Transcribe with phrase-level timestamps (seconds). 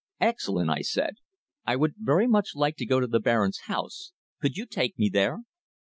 [0.19, 1.17] "Excellent," I said.
[1.63, 4.13] "I would very much like to go to the Baron's house.
[4.41, 5.41] Could you take me there?"